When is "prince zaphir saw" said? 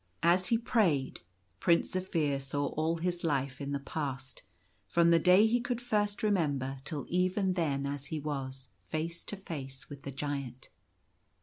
1.59-2.69